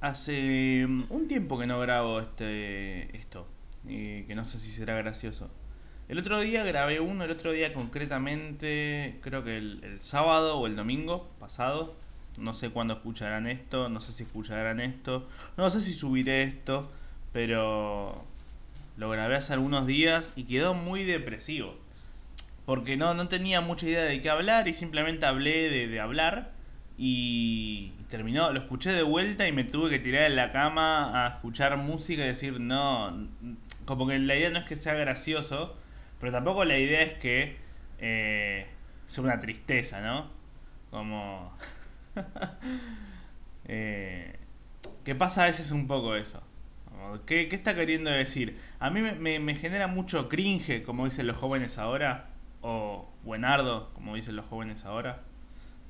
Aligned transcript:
Hace 0.00 0.86
mm, 0.88 1.02
un 1.10 1.28
tiempo 1.28 1.58
que 1.58 1.66
no 1.66 1.78
grabo 1.78 2.20
este 2.20 3.14
esto, 3.16 3.46
y 3.86 4.22
que 4.22 4.34
no 4.34 4.44
sé 4.46 4.58
si 4.58 4.70
será 4.70 4.94
gracioso. 4.94 5.50
El 6.08 6.18
otro 6.18 6.40
día 6.40 6.64
grabé 6.64 7.00
uno, 7.00 7.24
el 7.24 7.30
otro 7.30 7.52
día 7.52 7.74
concretamente, 7.74 9.18
creo 9.20 9.44
que 9.44 9.58
el, 9.58 9.98
sábado 10.00 10.58
o 10.58 10.66
el 10.66 10.74
domingo 10.74 11.28
pasado. 11.38 11.94
No 12.38 12.54
sé 12.54 12.70
cuándo 12.70 12.94
escucharán 12.94 13.46
esto, 13.46 13.88
no 13.88 14.00
sé 14.00 14.12
si 14.12 14.22
escucharán 14.22 14.80
esto, 14.80 15.28
no 15.58 15.68
sé 15.68 15.80
si 15.80 15.92
subiré 15.92 16.44
esto, 16.44 16.90
pero 17.32 18.24
lo 18.96 19.10
grabé 19.10 19.36
hace 19.36 19.52
algunos 19.52 19.86
días 19.86 20.32
y 20.36 20.44
quedó 20.44 20.72
muy 20.72 21.04
depresivo. 21.04 21.74
Porque 22.64 22.96
no, 22.96 23.14
no 23.14 23.28
tenía 23.28 23.60
mucha 23.60 23.86
idea 23.86 24.04
de 24.04 24.22
qué 24.22 24.30
hablar 24.30 24.68
y 24.68 24.74
simplemente 24.74 25.26
hablé 25.26 25.68
de 25.68 26.00
hablar 26.00 26.52
y 27.02 27.94
terminó, 28.10 28.52
lo 28.52 28.60
escuché 28.60 28.92
de 28.92 29.02
vuelta 29.02 29.48
y 29.48 29.52
me 29.52 29.64
tuve 29.64 29.88
que 29.88 29.98
tirar 30.00 30.24
en 30.24 30.36
la 30.36 30.52
cama 30.52 31.24
a 31.24 31.28
escuchar 31.30 31.78
música 31.78 32.22
y 32.22 32.26
decir, 32.26 32.60
no, 32.60 33.26
como 33.86 34.06
que 34.06 34.18
la 34.18 34.36
idea 34.36 34.50
no 34.50 34.58
es 34.58 34.66
que 34.66 34.76
sea 34.76 34.92
gracioso, 34.92 35.78
pero 36.20 36.30
tampoco 36.30 36.66
la 36.66 36.78
idea 36.78 37.00
es 37.00 37.14
que 37.14 37.56
eh, 38.00 38.66
sea 39.06 39.24
una 39.24 39.40
tristeza, 39.40 40.02
¿no? 40.02 40.30
Como... 40.90 41.56
eh, 43.64 44.36
que 45.02 45.14
pasa 45.14 45.44
a 45.44 45.46
veces 45.46 45.70
un 45.70 45.86
poco 45.86 46.16
eso. 46.16 46.42
¿Qué, 47.24 47.48
¿Qué, 47.48 47.56
está 47.56 47.74
queriendo 47.74 48.10
decir? 48.10 48.58
A 48.78 48.90
mí 48.90 49.00
me, 49.00 49.12
me, 49.12 49.38
me, 49.38 49.54
genera 49.54 49.86
mucho 49.86 50.28
cringe, 50.28 50.82
como 50.82 51.06
dicen 51.06 51.26
los 51.26 51.38
jóvenes 51.38 51.78
ahora, 51.78 52.28
o 52.60 53.08
buenardo, 53.24 53.90
como 53.94 54.16
dicen 54.16 54.36
los 54.36 54.44
jóvenes 54.44 54.84
ahora 54.84 55.22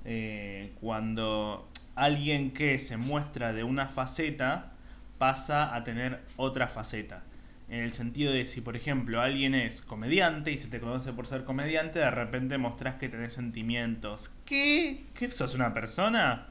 eh, 0.04 0.72
cuando 0.80 1.68
alguien 1.94 2.52
que 2.52 2.78
se 2.78 2.96
muestra 2.96 3.52
de 3.52 3.64
una 3.64 3.86
faceta 3.86 4.72
pasa 5.18 5.74
a 5.74 5.84
tener 5.84 6.20
otra 6.36 6.68
faceta. 6.68 7.22
En 7.68 7.80
el 7.80 7.92
sentido 7.92 8.32
de 8.32 8.46
si, 8.46 8.60
por 8.60 8.74
ejemplo, 8.74 9.20
alguien 9.20 9.54
es 9.54 9.80
comediante 9.82 10.50
y 10.50 10.56
se 10.56 10.68
te 10.68 10.80
conoce 10.80 11.12
por 11.12 11.26
ser 11.26 11.44
comediante, 11.44 12.00
de 12.00 12.10
repente 12.10 12.58
mostrás 12.58 12.96
que 12.96 13.08
tenés 13.08 13.34
sentimientos. 13.34 14.32
¿Qué? 14.44 15.04
¿Qué 15.14 15.30
sos 15.30 15.54
una 15.54 15.72
persona? 15.72 16.48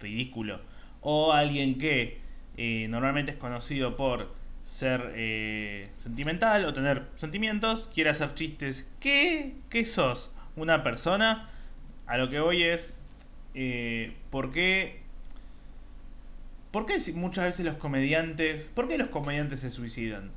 Ridículo. 0.00 0.60
O 1.02 1.32
alguien 1.32 1.76
que 1.76 2.18
eh, 2.56 2.86
normalmente 2.88 3.32
es 3.32 3.38
conocido 3.38 3.96
por 3.96 4.32
ser 4.62 5.12
eh, 5.16 5.90
sentimental 5.98 6.64
o 6.64 6.72
tener 6.72 7.08
sentimientos, 7.16 7.90
quiere 7.92 8.10
hacer 8.10 8.34
chistes. 8.34 8.88
¿Qué? 9.00 9.56
¿Qué 9.68 9.84
sos? 9.84 10.30
¿Una 10.56 10.82
persona? 10.82 11.50
A 12.06 12.16
lo 12.18 12.30
que 12.30 12.40
voy 12.40 12.62
es, 12.62 13.00
eh, 13.54 14.14
¿por 14.30 14.52
qué, 14.52 15.00
¿por 16.70 16.86
qué 16.86 16.98
muchas 17.14 17.44
veces 17.44 17.64
los 17.64 17.76
comediantes, 17.76 18.70
por 18.74 18.88
qué 18.88 18.98
los 18.98 19.08
comediantes 19.08 19.60
se 19.60 19.70
suicidan? 19.70 20.30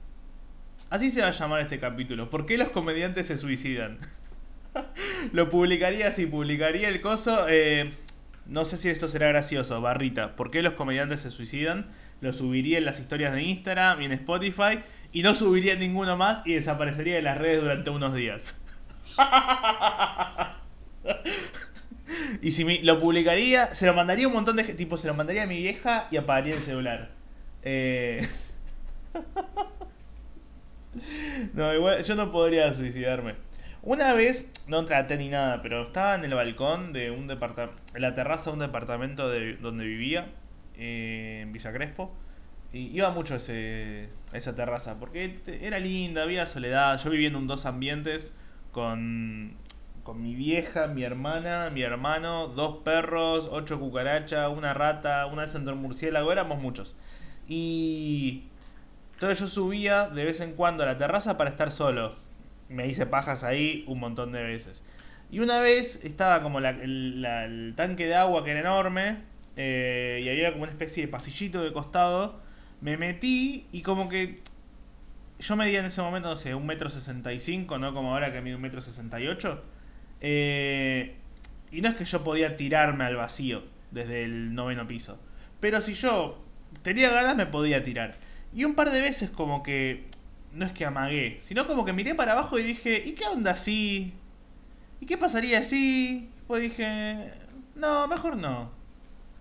Así 0.89 1.11
se 1.11 1.21
va 1.21 1.27
a 1.27 1.31
llamar 1.31 1.61
este 1.61 1.79
capítulo, 1.79 2.29
¿por 2.29 2.45
qué 2.45 2.57
los 2.57 2.69
comediantes 2.69 3.27
se 3.27 3.37
suicidan? 3.37 3.99
lo 5.33 5.49
publicaría 5.49 6.07
así, 6.07 6.25
publicaría 6.25 6.87
el 6.87 7.01
coso, 7.01 7.47
eh, 7.49 7.91
no 8.45 8.63
sé 8.63 8.77
si 8.77 8.89
esto 8.89 9.07
será 9.07 9.27
gracioso, 9.27 9.81
barrita, 9.81 10.35
¿por 10.35 10.51
qué 10.51 10.61
los 10.61 10.73
comediantes 10.73 11.21
se 11.21 11.31
suicidan? 11.31 11.87
Lo 12.21 12.33
subiría 12.33 12.77
en 12.77 12.85
las 12.85 12.99
historias 12.99 13.33
de 13.33 13.43
Instagram 13.43 14.01
y 14.01 14.05
en 14.05 14.13
Spotify 14.13 14.79
y 15.11 15.21
no 15.21 15.35
subiría 15.35 15.75
ninguno 15.75 16.17
más 16.17 16.41
y 16.45 16.53
desaparecería 16.53 17.15
de 17.15 17.21
las 17.21 17.37
redes 17.37 17.61
durante 17.61 17.89
unos 17.89 18.13
días. 18.13 18.59
y 22.41 22.51
si 22.51 22.65
me, 22.65 22.79
lo 22.83 22.99
publicaría, 22.99 23.73
se 23.75 23.85
lo 23.85 23.93
mandaría 23.93 24.27
un 24.27 24.33
montón 24.33 24.55
de 24.55 24.63
tipo, 24.63 24.97
se 24.97 25.07
lo 25.07 25.13
mandaría 25.13 25.43
a 25.43 25.47
mi 25.47 25.57
vieja 25.57 26.07
y 26.11 26.17
apagaría 26.17 26.55
el 26.55 26.61
celular. 26.61 27.09
Eh... 27.63 28.27
no, 31.53 31.73
igual 31.73 32.03
yo 32.03 32.15
no 32.15 32.31
podría 32.31 32.73
suicidarme. 32.73 33.35
Una 33.83 34.13
vez, 34.13 34.51
no 34.67 34.85
traté 34.85 35.17
ni 35.17 35.29
nada, 35.29 35.61
pero 35.61 35.83
estaba 35.83 36.15
en 36.15 36.25
el 36.25 36.33
balcón 36.33 36.93
de 36.93 37.11
un 37.11 37.27
departamento, 37.27 37.79
en 37.93 38.01
la 38.01 38.15
terraza 38.15 38.49
de 38.49 38.55
un 38.55 38.59
departamento 38.59 39.29
de 39.29 39.55
donde 39.57 39.85
vivía, 39.85 40.27
eh, 40.75 41.39
en 41.43 41.53
Villa 41.53 41.71
Crespo. 41.71 42.13
Y 42.73 42.87
iba 42.95 43.11
mucho 43.11 43.35
ese, 43.35 44.09
esa 44.33 44.55
terraza, 44.55 44.99
porque 44.99 45.39
era 45.61 45.79
linda, 45.79 46.23
había 46.23 46.45
soledad. 46.45 46.99
Yo 47.01 47.09
vivía 47.09 47.29
en 47.29 47.37
un 47.37 47.47
dos 47.47 47.65
ambientes 47.65 48.33
con 48.73 49.55
con 50.07 50.23
mi 50.23 50.35
vieja, 50.35 50.87
mi 50.87 51.03
hermana, 51.03 51.69
mi 51.69 51.81
hermano, 51.81 52.47
dos 52.47 52.77
perros, 52.77 53.49
ocho 53.51 53.77
cucarachas, 53.77 54.49
una 54.49 54.73
rata, 54.73 55.25
una 55.25 55.47
centro 55.47 55.75
murciélago, 55.75 56.31
éramos 56.31 56.61
muchos. 56.61 56.95
Y 57.45 58.43
entonces 59.15 59.37
yo 59.41 59.47
subía 59.49 60.07
de 60.07 60.23
vez 60.23 60.39
en 60.39 60.53
cuando 60.53 60.83
a 60.83 60.85
la 60.85 60.97
terraza 60.97 61.37
para 61.37 61.49
estar 61.49 61.73
solo. 61.73 62.15
Me 62.69 62.87
hice 62.87 63.05
pajas 63.05 63.43
ahí 63.43 63.83
un 63.85 63.99
montón 63.99 64.31
de 64.31 64.41
veces. 64.43 64.81
Y 65.29 65.39
una 65.41 65.59
vez 65.59 66.01
estaba 66.05 66.41
como 66.41 66.59
el, 66.59 67.73
tanque 67.75 68.05
de 68.05 68.15
agua 68.15 68.45
que 68.45 68.51
era 68.51 68.61
enorme 68.61 69.17
eh, 69.57 70.21
y 70.23 70.29
había 70.29 70.53
como 70.53 70.63
una 70.63 70.71
especie 70.71 71.05
de 71.05 71.11
pasillito 71.11 71.61
de 71.61 71.73
costado. 71.73 72.39
Me 72.79 72.95
metí 72.95 73.67
y 73.73 73.81
como 73.81 74.07
que 74.07 74.39
yo 75.39 75.57
medía 75.57 75.81
en 75.81 75.87
ese 75.87 76.01
momento, 76.01 76.29
no 76.29 76.37
sé, 76.37 76.55
un 76.55 76.65
metro 76.65 76.89
sesenta 76.89 77.33
y 77.33 77.41
cinco, 77.41 77.77
no 77.77 77.93
como 77.93 78.13
ahora 78.13 78.31
que 78.31 78.39
mido 78.39 78.55
un 78.55 78.61
metro 78.61 78.81
sesenta 78.81 79.19
y 79.19 79.27
ocho. 79.27 79.65
Eh, 80.21 81.15
y 81.71 81.81
no 81.81 81.89
es 81.89 81.95
que 81.95 82.05
yo 82.05 82.23
podía 82.23 82.57
tirarme 82.57 83.05
al 83.05 83.15
vacío 83.15 83.63
desde 83.91 84.23
el 84.23 84.53
noveno 84.53 84.87
piso. 84.87 85.19
Pero 85.59 85.81
si 85.81 85.93
yo 85.93 86.43
tenía 86.81 87.09
ganas 87.09 87.35
me 87.35 87.45
podía 87.45 87.83
tirar. 87.83 88.15
Y 88.53 88.63
un 88.63 88.75
par 88.75 88.91
de 88.91 89.01
veces 89.01 89.29
como 89.29 89.63
que... 89.63 90.05
No 90.53 90.65
es 90.65 90.71
que 90.71 90.85
amagué, 90.85 91.37
sino 91.41 91.67
como 91.67 91.85
que 91.85 91.93
miré 91.93 92.15
para 92.15 92.31
abajo 92.31 92.57
y 92.57 92.63
dije, 92.63 93.03
¿y 93.05 93.11
qué 93.13 93.25
onda 93.25 93.51
así? 93.51 94.13
¿Y 94.99 95.05
qué 95.05 95.17
pasaría 95.17 95.61
si? 95.61 96.29
Pues 96.47 96.63
dije, 96.63 97.31
no, 97.75 98.07
mejor 98.07 98.37
no. 98.37 98.71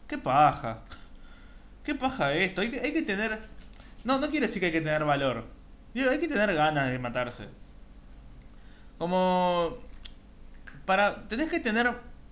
¿Qué 0.09 0.19
paja? 0.19 0.83
¿Qué 1.85 1.95
paja 1.95 2.35
esto? 2.35 2.61
Hay 2.61 2.71
que, 2.71 2.81
hay 2.81 2.93
que 2.93 3.03
tener... 3.03 3.41
No, 4.05 4.19
no 4.19 4.29
quiere 4.29 4.47
decir 4.47 4.61
que 4.61 4.67
hay 4.67 4.73
que 4.73 4.81
tener 4.81 5.05
valor. 5.05 5.47
Digo, 5.95 6.11
hay 6.11 6.19
que 6.19 6.29
tener 6.29 6.53
ganas 6.55 6.91
de 6.91 6.99
matarse. 6.99 7.45
Como 8.99 9.79
para 10.87 11.29
tenés 11.29 11.51
que 11.51 11.61
tener 11.61 11.91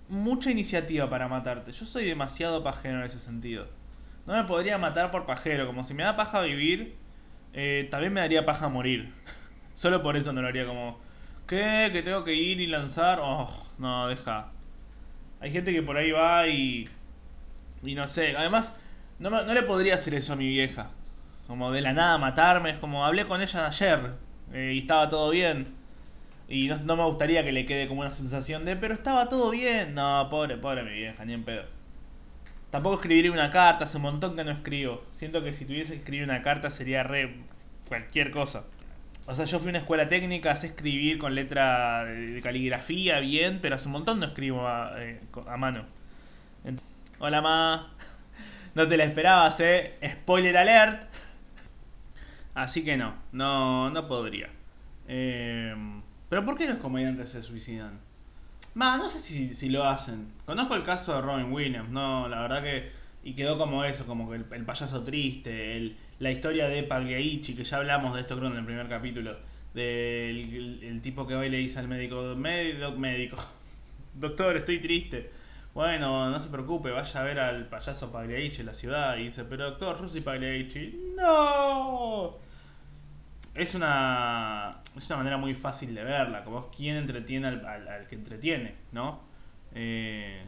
mucha 0.09 0.49
iniciativa 0.49 1.09
para 1.09 1.27
matarte. 1.27 1.71
Yo 1.71 1.85
soy 1.85 2.05
demasiado 2.05 2.63
pajero 2.63 2.99
en 2.99 3.03
ese 3.03 3.19
sentido. 3.19 3.67
No 4.25 4.33
me 4.33 4.43
podría 4.45 4.77
matar 4.77 5.11
por 5.11 5.25
pajero. 5.25 5.67
Como 5.67 5.83
si 5.83 5.93
me 5.93 6.03
da 6.03 6.15
paja 6.15 6.41
vivir, 6.41 6.95
eh, 7.53 7.87
también 7.91 8.13
me 8.13 8.21
daría 8.21 8.45
paja 8.45 8.69
morir. 8.69 9.13
Solo 9.75 10.01
por 10.01 10.17
eso 10.17 10.33
no 10.33 10.41
lo 10.41 10.47
haría 10.47 10.65
como... 10.65 10.99
¿Qué? 11.47 11.91
¿Que 11.93 12.01
tengo 12.01 12.23
que 12.23 12.33
ir 12.33 12.59
y 12.59 12.65
lanzar? 12.65 13.19
Oh, 13.21 13.47
no, 13.77 14.07
deja. 14.07 14.47
Hay 15.39 15.51
gente 15.51 15.71
que 15.71 15.83
por 15.83 15.97
ahí 15.97 16.11
va 16.11 16.47
y... 16.47 16.89
Y 17.83 17.93
no 17.93 18.07
sé. 18.07 18.35
Además, 18.35 18.79
no, 19.19 19.29
no 19.29 19.53
le 19.53 19.61
podría 19.61 19.95
hacer 19.95 20.15
eso 20.15 20.33
a 20.33 20.35
mi 20.35 20.47
vieja. 20.47 20.89
Como 21.45 21.71
de 21.71 21.81
la 21.81 21.93
nada 21.93 22.17
matarme. 22.17 22.71
Es 22.71 22.79
como 22.79 23.05
hablé 23.05 23.25
con 23.25 23.41
ella 23.41 23.67
ayer 23.67 24.13
eh, 24.53 24.71
y 24.73 24.79
estaba 24.79 25.09
todo 25.09 25.29
bien. 25.29 25.74
Y 26.47 26.67
no, 26.67 26.77
no, 26.77 26.95
me 26.95 27.03
gustaría 27.05 27.43
que 27.43 27.51
le 27.51 27.65
quede 27.65 27.87
como 27.87 28.01
una 28.01 28.11
sensación 28.11 28.65
de, 28.65 28.75
pero 28.75 28.93
estaba 28.93 29.29
todo 29.29 29.49
bien. 29.51 29.95
No, 29.95 30.27
pobre, 30.29 30.57
pobre 30.57 30.83
mi 30.83 30.91
vieja, 30.91 31.25
ni 31.25 31.33
en 31.33 31.43
pedo. 31.43 31.63
Tampoco 32.69 32.95
escribiría 32.95 33.31
una 33.31 33.51
carta, 33.51 33.85
hace 33.85 33.97
un 33.97 34.03
montón 34.03 34.35
que 34.35 34.43
no 34.43 34.51
escribo. 34.51 35.03
Siento 35.13 35.43
que 35.43 35.53
si 35.53 35.65
tuviese 35.65 35.93
que 35.93 35.99
escribir 35.99 36.25
una 36.25 36.43
carta 36.43 36.69
sería 36.69 37.03
re 37.03 37.37
cualquier 37.87 38.31
cosa. 38.31 38.65
O 39.27 39.33
sea, 39.33 39.45
yo 39.45 39.59
fui 39.59 39.69
a 39.69 39.71
una 39.71 39.79
escuela 39.79 40.07
técnica, 40.07 40.55
sé 40.55 40.67
escribir 40.67 41.17
con 41.17 41.33
letra 41.33 42.05
de 42.05 42.41
caligrafía 42.41 43.19
bien, 43.19 43.59
pero 43.61 43.75
hace 43.75 43.87
un 43.87 43.93
montón 43.93 44.19
no 44.19 44.27
escribo 44.27 44.67
a, 44.67 44.93
eh, 45.01 45.19
a 45.47 45.57
mano. 45.57 45.85
Hola, 47.19 47.41
ma. 47.41 47.91
No 48.75 48.89
te 48.89 48.97
la 48.97 49.05
esperabas, 49.05 49.57
eh. 49.61 49.97
Spoiler 50.05 50.57
alert. 50.57 51.07
Así 52.55 52.83
que 52.83 52.97
no, 52.97 53.15
no, 53.31 53.89
no 53.89 54.05
podría. 54.05 54.49
Eh, 55.07 55.73
pero 56.29 56.45
¿por 56.45 56.57
qué 56.57 56.67
los 56.67 56.77
comediantes 56.77 57.29
se 57.29 57.41
suicidan? 57.41 57.99
Más, 58.73 58.99
no 58.99 59.07
sé 59.07 59.53
si, 59.53 59.69
lo 59.69 59.85
hacen. 59.85 60.33
Conozco 60.45 60.75
el 60.75 60.83
caso 60.83 61.15
de 61.15 61.21
Robin 61.21 61.51
Williams, 61.51 61.89
no, 61.89 62.27
la 62.27 62.41
verdad 62.41 62.63
que. 62.63 62.91
Y 63.23 63.33
quedó 63.33 63.57
como 63.57 63.83
eso, 63.83 64.05
como 64.05 64.29
que 64.29 64.35
el, 64.35 64.65
payaso 64.65 65.01
triste, 65.03 65.77
el, 65.77 65.97
la 66.19 66.29
historia 66.31 66.67
de 66.67 66.83
Pagliaichi, 66.83 67.55
que 67.55 67.63
ya 67.63 67.77
hablamos 67.77 68.13
de 68.13 68.21
esto 68.21 68.37
creo 68.37 68.51
en 68.51 68.57
el 68.57 68.65
primer 68.65 68.87
capítulo. 68.87 69.35
Del 69.73 70.53
el, 70.53 70.83
el 70.83 71.01
tipo 71.01 71.25
que 71.25 71.35
va 71.35 71.45
y 71.45 71.49
le 71.49 71.57
dice 71.57 71.79
al 71.79 71.87
médico, 71.87 72.35
médico, 72.35 72.91
médico, 72.91 73.37
doctor, 74.13 74.57
estoy 74.57 74.79
triste. 74.79 75.31
Bueno, 75.73 76.29
no 76.29 76.39
se 76.39 76.49
preocupe, 76.49 76.91
vaya 76.91 77.19
a 77.19 77.23
ver 77.23 77.39
al 77.39 77.67
payaso 77.67 78.11
Pagliaichi 78.11 78.61
en 78.61 78.67
la 78.67 78.73
ciudad. 78.73 79.17
Y 79.17 79.25
dice, 79.25 79.43
pero 79.45 79.71
doctor, 79.71 79.99
yo 79.99 80.07
soy 80.07 80.21
Pagliaichi. 80.21 81.13
¡No! 81.17 82.39
es 83.55 83.73
una, 83.73 84.81
es 84.95 85.07
una 85.07 85.17
manera 85.17 85.37
muy 85.37 85.53
fácil 85.53 85.93
de 85.93 86.03
verla, 86.03 86.43
como 86.43 86.69
quién 86.71 86.95
entretiene 86.95 87.47
al, 87.47 88.07
que 88.07 88.15
entretiene, 88.15 88.75
¿no? 88.91 89.21
Eh, 89.73 90.43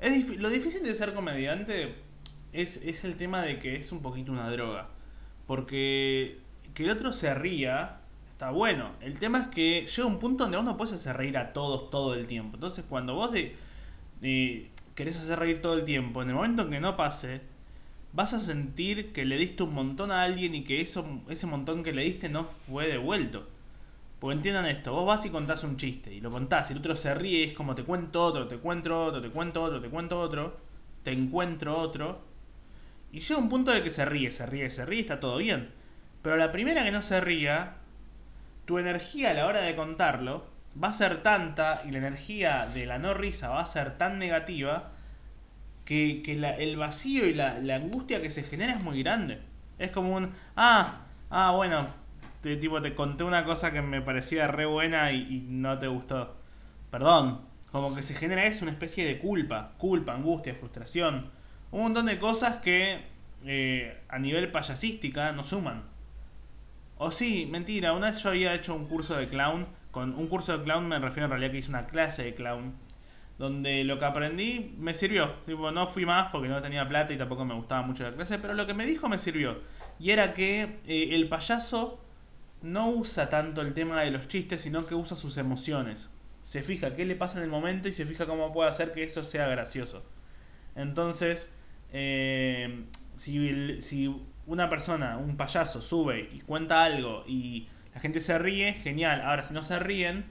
es 0.00 0.36
lo 0.38 0.50
difícil 0.50 0.82
de 0.82 0.94
ser 0.94 1.14
comediante 1.14 1.94
es, 2.52 2.78
es 2.78 3.04
el 3.04 3.16
tema 3.16 3.42
de 3.42 3.58
que 3.58 3.76
es 3.76 3.92
un 3.92 4.02
poquito 4.02 4.32
una 4.32 4.50
droga. 4.50 4.88
Porque 5.46 6.38
que 6.74 6.84
el 6.84 6.90
otro 6.90 7.12
se 7.12 7.34
ría 7.34 8.00
está 8.32 8.50
bueno. 8.50 8.90
El 9.00 9.18
tema 9.18 9.38
es 9.38 9.46
que 9.48 9.86
llega 9.86 10.06
un 10.06 10.18
punto 10.18 10.44
donde 10.44 10.58
uno 10.58 10.76
puede 10.76 10.94
hacer 10.94 11.16
reír 11.16 11.38
a 11.38 11.54
todos 11.54 11.88
todo 11.90 12.14
el 12.14 12.26
tiempo. 12.26 12.56
Entonces, 12.56 12.84
cuando 12.86 13.14
vos 13.14 13.32
de, 13.32 14.70
querés 14.94 15.18
hacer 15.18 15.38
reír 15.38 15.62
todo 15.62 15.74
el 15.74 15.84
tiempo, 15.84 16.22
en 16.22 16.28
el 16.28 16.34
momento 16.34 16.62
en 16.62 16.70
que 16.70 16.80
no 16.80 16.96
pase, 16.96 17.40
vas 18.16 18.32
a 18.32 18.40
sentir 18.40 19.12
que 19.12 19.26
le 19.26 19.36
diste 19.36 19.62
un 19.62 19.74
montón 19.74 20.10
a 20.10 20.22
alguien 20.22 20.54
y 20.54 20.64
que 20.64 20.80
eso, 20.80 21.04
ese 21.28 21.46
montón 21.46 21.84
que 21.84 21.92
le 21.92 22.02
diste 22.02 22.30
no 22.30 22.44
fue 22.44 22.88
devuelto. 22.88 23.46
Porque 24.18 24.36
entiendan 24.36 24.64
esto, 24.64 24.94
vos 24.94 25.06
vas 25.06 25.26
y 25.26 25.30
contás 25.30 25.62
un 25.64 25.76
chiste 25.76 26.14
y 26.14 26.22
lo 26.22 26.30
contás 26.30 26.70
y 26.70 26.72
el 26.72 26.78
otro 26.78 26.96
se 26.96 27.14
ríe 27.14 27.40
y 27.40 27.42
es 27.42 27.52
como 27.52 27.74
te 27.74 27.84
cuento 27.84 28.24
otro, 28.24 28.48
te 28.48 28.56
cuento 28.56 29.04
otro, 29.04 29.20
te 29.20 29.28
cuento 29.28 29.62
otro, 29.62 29.82
te 29.82 29.90
cuento 29.90 30.18
otro, 30.18 30.56
te 31.04 31.12
encuentro 31.12 31.78
otro. 31.78 32.22
Y 33.12 33.20
llega 33.20 33.38
un 33.38 33.50
punto 33.50 33.70
en 33.70 33.76
el 33.78 33.82
que 33.82 33.90
se 33.90 34.06
ríe, 34.06 34.30
se 34.30 34.46
ríe, 34.46 34.70
se 34.70 34.86
ríe, 34.86 35.00
está 35.00 35.20
todo 35.20 35.36
bien. 35.36 35.68
Pero 36.22 36.38
la 36.38 36.52
primera 36.52 36.84
que 36.84 36.92
no 36.92 37.02
se 37.02 37.20
ría, 37.20 37.74
tu 38.64 38.78
energía 38.78 39.32
a 39.32 39.34
la 39.34 39.46
hora 39.46 39.60
de 39.60 39.76
contarlo 39.76 40.46
va 40.82 40.88
a 40.88 40.94
ser 40.94 41.22
tanta 41.22 41.82
y 41.86 41.90
la 41.90 41.98
energía 41.98 42.66
de 42.72 42.86
la 42.86 42.98
no 42.98 43.12
risa 43.12 43.50
va 43.50 43.60
a 43.60 43.66
ser 43.66 43.98
tan 43.98 44.18
negativa 44.18 44.95
que, 45.86 46.22
el 46.58 46.76
vacío 46.76 47.26
y 47.26 47.32
la, 47.32 47.56
angustia 47.74 48.20
que 48.20 48.30
se 48.30 48.42
genera 48.42 48.74
es 48.74 48.84
muy 48.84 49.02
grande. 49.02 49.40
Es 49.78 49.90
como 49.90 50.14
un, 50.14 50.32
ah, 50.56 51.06
ah, 51.30 51.52
bueno, 51.52 51.86
te, 52.42 52.56
tipo, 52.56 52.82
te 52.82 52.94
conté 52.94 53.24
una 53.24 53.44
cosa 53.44 53.72
que 53.72 53.80
me 53.80 54.02
parecía 54.02 54.48
re 54.48 54.66
buena 54.66 55.12
y, 55.12 55.46
no 55.48 55.78
te 55.78 55.86
gustó. 55.86 56.36
Perdón, 56.90 57.40
como 57.70 57.94
que 57.94 58.02
se 58.02 58.14
genera 58.14 58.44
eso, 58.44 58.64
una 58.64 58.72
especie 58.72 59.06
de 59.06 59.18
culpa, 59.18 59.72
culpa, 59.78 60.12
angustia, 60.12 60.54
frustración. 60.54 61.30
Un 61.70 61.82
montón 61.82 62.06
de 62.06 62.18
cosas 62.18 62.56
que 62.56 63.00
eh, 63.44 64.02
a 64.08 64.18
nivel 64.18 64.50
payasística 64.50 65.32
no 65.32 65.44
suman. 65.44 65.84
O 66.98 67.10
sí, 67.10 67.46
mentira, 67.50 67.92
una 67.92 68.08
vez 68.08 68.22
yo 68.22 68.30
había 68.30 68.54
hecho 68.54 68.74
un 68.74 68.86
curso 68.86 69.16
de 69.16 69.28
clown. 69.28 69.66
Con 69.90 70.14
un 70.14 70.26
curso 70.26 70.58
de 70.58 70.64
clown 70.64 70.88
me 70.88 70.98
refiero 70.98 71.26
en 71.26 71.30
realidad 71.30 71.52
que 71.52 71.58
hice 71.58 71.70
una 71.70 71.86
clase 71.86 72.24
de 72.24 72.34
clown 72.34 72.74
donde 73.38 73.84
lo 73.84 73.98
que 73.98 74.04
aprendí 74.04 74.74
me 74.78 74.94
sirvió. 74.94 75.30
Tipo, 75.44 75.70
no 75.70 75.86
fui 75.86 76.06
más 76.06 76.28
porque 76.32 76.48
no 76.48 76.60
tenía 76.62 76.88
plata 76.88 77.12
y 77.12 77.18
tampoco 77.18 77.44
me 77.44 77.54
gustaba 77.54 77.82
mucho 77.82 78.04
la 78.04 78.12
clase, 78.12 78.38
pero 78.38 78.54
lo 78.54 78.66
que 78.66 78.74
me 78.74 78.86
dijo 78.86 79.08
me 79.08 79.18
sirvió. 79.18 79.60
Y 79.98 80.10
era 80.10 80.32
que 80.34 80.80
eh, 80.86 81.08
el 81.12 81.28
payaso 81.28 82.00
no 82.62 82.90
usa 82.90 83.28
tanto 83.28 83.60
el 83.60 83.74
tema 83.74 84.00
de 84.02 84.10
los 84.10 84.28
chistes, 84.28 84.62
sino 84.62 84.86
que 84.86 84.94
usa 84.94 85.16
sus 85.16 85.36
emociones. 85.36 86.10
Se 86.42 86.62
fija 86.62 86.94
qué 86.94 87.04
le 87.04 87.16
pasa 87.16 87.38
en 87.38 87.44
el 87.44 87.50
momento 87.50 87.88
y 87.88 87.92
se 87.92 88.06
fija 88.06 88.26
cómo 88.26 88.52
puede 88.52 88.70
hacer 88.70 88.92
que 88.92 89.02
eso 89.02 89.24
sea 89.24 89.46
gracioso. 89.48 90.04
Entonces, 90.74 91.50
eh, 91.92 92.84
si, 93.16 93.80
si 93.82 94.14
una 94.46 94.70
persona, 94.70 95.18
un 95.18 95.36
payaso, 95.36 95.82
sube 95.82 96.28
y 96.32 96.40
cuenta 96.40 96.84
algo 96.84 97.24
y 97.26 97.68
la 97.94 98.00
gente 98.00 98.20
se 98.20 98.38
ríe, 98.38 98.74
genial. 98.74 99.22
Ahora, 99.22 99.42
si 99.42 99.54
no 99.54 99.62
se 99.62 99.78
ríen, 99.78 100.26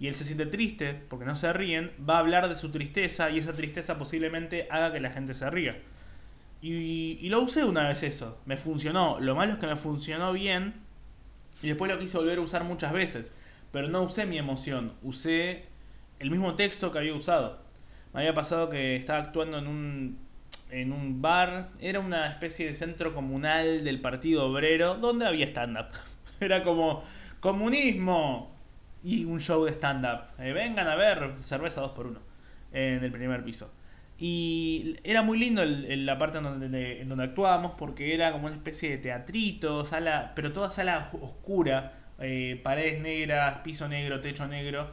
y 0.00 0.06
él 0.06 0.14
se 0.14 0.24
siente 0.24 0.46
triste 0.46 0.94
porque 1.08 1.24
no 1.24 1.34
se 1.36 1.52
ríen, 1.52 1.92
va 2.08 2.16
a 2.16 2.20
hablar 2.20 2.48
de 2.48 2.56
su 2.56 2.70
tristeza 2.70 3.30
y 3.30 3.38
esa 3.38 3.52
tristeza 3.52 3.98
posiblemente 3.98 4.68
haga 4.70 4.92
que 4.92 5.00
la 5.00 5.10
gente 5.10 5.34
se 5.34 5.48
ría. 5.50 5.80
Y, 6.60 7.28
lo 7.28 7.40
usé 7.40 7.64
una 7.64 7.88
vez 7.88 8.02
eso, 8.02 8.40
me 8.44 8.56
funcionó. 8.56 9.18
Lo 9.20 9.34
malo 9.34 9.52
es 9.52 9.58
que 9.58 9.66
me 9.66 9.76
funcionó 9.76 10.32
bien 10.32 10.74
y 11.62 11.68
después 11.68 11.90
lo 11.90 11.98
quise 11.98 12.18
volver 12.18 12.38
a 12.38 12.42
usar 12.42 12.64
muchas 12.64 12.92
veces. 12.92 13.32
Pero 13.72 13.88
no 13.88 14.02
usé 14.02 14.24
mi 14.24 14.38
emoción, 14.38 14.94
usé 15.02 15.66
el 16.18 16.30
mismo 16.30 16.54
texto 16.54 16.90
que 16.90 16.98
había 16.98 17.14
usado. 17.14 17.58
Me 18.12 18.20
había 18.20 18.34
pasado 18.34 18.70
que 18.70 18.96
estaba 18.96 19.18
actuando 19.20 19.58
en 19.58 19.66
un, 19.66 20.18
en 20.70 20.92
un 20.92 21.20
bar, 21.20 21.70
era 21.80 22.00
una 22.00 22.28
especie 22.28 22.66
de 22.66 22.74
centro 22.74 23.14
comunal 23.14 23.84
del 23.84 24.00
Partido 24.00 24.46
Obrero, 24.46 24.94
donde 24.94 25.26
había 25.26 25.46
stand-up. 25.46 25.88
Era 26.40 26.64
como, 26.64 27.04
comunismo, 27.40 28.57
y 29.02 29.24
un 29.24 29.40
show 29.40 29.64
de 29.64 29.72
stand-up. 29.72 30.24
Eh, 30.38 30.52
vengan 30.52 30.88
a 30.88 30.96
ver 30.96 31.34
cerveza 31.40 31.82
2x1 31.82 32.18
en 32.72 33.04
el 33.04 33.12
primer 33.12 33.44
piso. 33.44 33.70
Y 34.18 34.96
era 35.04 35.22
muy 35.22 35.38
lindo 35.38 35.64
la 35.64 36.18
parte 36.18 36.38
en 36.38 36.44
donde, 36.44 37.00
en 37.00 37.08
donde 37.08 37.24
actuábamos 37.24 37.72
porque 37.78 38.14
era 38.14 38.32
como 38.32 38.46
una 38.46 38.56
especie 38.56 38.90
de 38.90 38.98
teatrito, 38.98 39.84
sala, 39.84 40.32
pero 40.34 40.52
toda 40.52 40.72
sala 40.72 41.08
oscura, 41.20 41.92
eh, 42.18 42.60
paredes 42.64 43.00
negras, 43.00 43.58
piso 43.58 43.88
negro, 43.88 44.20
techo 44.20 44.48
negro. 44.48 44.90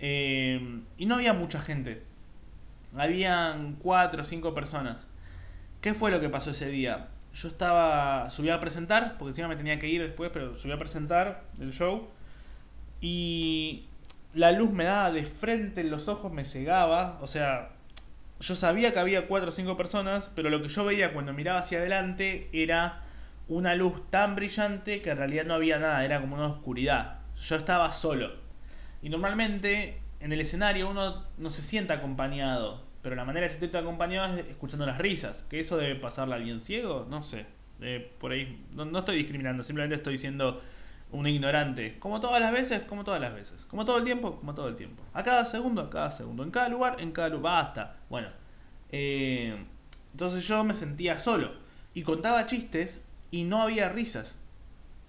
Eh, 0.00 0.80
y 0.98 1.06
no 1.06 1.14
había 1.14 1.32
mucha 1.34 1.60
gente. 1.60 2.02
Habían 2.96 3.76
cuatro 3.76 4.22
o 4.22 4.24
cinco 4.24 4.54
personas. 4.54 5.08
¿Qué 5.80 5.94
fue 5.94 6.10
lo 6.10 6.20
que 6.20 6.28
pasó 6.28 6.50
ese 6.50 6.68
día? 6.68 7.08
Yo 7.32 7.48
estaba, 7.48 8.30
subí 8.30 8.50
a 8.50 8.60
presentar, 8.60 9.18
porque 9.18 9.30
encima 9.30 9.48
me 9.48 9.56
tenía 9.56 9.78
que 9.78 9.88
ir 9.88 10.02
después, 10.02 10.30
pero 10.32 10.56
subí 10.56 10.72
a 10.72 10.78
presentar 10.78 11.44
el 11.60 11.72
show. 11.72 12.08
Y 13.04 13.84
la 14.32 14.50
luz 14.52 14.70
me 14.70 14.84
daba 14.84 15.12
de 15.12 15.26
frente 15.26 15.82
en 15.82 15.90
los 15.90 16.08
ojos, 16.08 16.32
me 16.32 16.46
cegaba. 16.46 17.18
O 17.20 17.26
sea, 17.26 17.72
yo 18.40 18.56
sabía 18.56 18.94
que 18.94 18.98
había 18.98 19.26
cuatro 19.26 19.50
o 19.50 19.52
cinco 19.52 19.76
personas, 19.76 20.30
pero 20.34 20.48
lo 20.48 20.62
que 20.62 20.70
yo 20.70 20.86
veía 20.86 21.12
cuando 21.12 21.34
miraba 21.34 21.58
hacia 21.58 21.80
adelante 21.80 22.48
era 22.54 23.02
una 23.46 23.74
luz 23.74 24.08
tan 24.08 24.34
brillante 24.34 25.02
que 25.02 25.10
en 25.10 25.18
realidad 25.18 25.44
no 25.44 25.52
había 25.52 25.78
nada, 25.78 26.02
era 26.02 26.18
como 26.22 26.36
una 26.36 26.46
oscuridad. 26.46 27.18
Yo 27.46 27.56
estaba 27.56 27.92
solo. 27.92 28.36
Y 29.02 29.10
normalmente 29.10 30.00
en 30.20 30.32
el 30.32 30.40
escenario 30.40 30.88
uno 30.88 31.26
no 31.36 31.50
se 31.50 31.60
siente 31.60 31.92
acompañado, 31.92 32.86
pero 33.02 33.16
la 33.16 33.26
manera 33.26 33.44
de 33.44 33.50
sentirte 33.50 33.76
acompañado 33.76 34.34
es 34.34 34.46
escuchando 34.46 34.86
las 34.86 34.96
risas. 34.96 35.42
Que 35.50 35.60
eso 35.60 35.76
debe 35.76 35.96
pasarle 35.96 36.32
a 36.32 36.36
alguien 36.38 36.62
ciego, 36.62 37.06
no 37.10 37.22
sé. 37.22 37.44
Eh, 37.82 38.12
por 38.18 38.32
ahí, 38.32 38.64
no, 38.72 38.86
no 38.86 39.00
estoy 39.00 39.16
discriminando, 39.16 39.62
simplemente 39.62 39.96
estoy 39.96 40.14
diciendo 40.14 40.62
un 41.14 41.28
ignorante. 41.28 41.96
Como 42.00 42.20
todas 42.20 42.40
las 42.40 42.52
veces, 42.52 42.82
como 42.82 43.04
todas 43.04 43.20
las 43.20 43.32
veces. 43.32 43.64
Como 43.66 43.84
todo 43.84 43.98
el 43.98 44.04
tiempo, 44.04 44.36
como 44.36 44.52
todo 44.54 44.68
el 44.68 44.76
tiempo. 44.76 45.02
A 45.12 45.22
cada 45.22 45.44
segundo, 45.44 45.80
a 45.80 45.88
cada 45.88 46.10
segundo. 46.10 46.42
En 46.42 46.50
cada 46.50 46.68
lugar, 46.68 47.00
en 47.00 47.12
cada 47.12 47.28
lugar. 47.28 47.64
Basta. 47.64 47.96
Bueno. 48.10 48.28
Eh, 48.90 49.64
entonces 50.12 50.46
yo 50.46 50.64
me 50.64 50.74
sentía 50.74 51.18
solo. 51.18 51.52
Y 51.94 52.02
contaba 52.02 52.46
chistes 52.46 53.04
y 53.30 53.44
no 53.44 53.62
había 53.62 53.88
risas. 53.88 54.36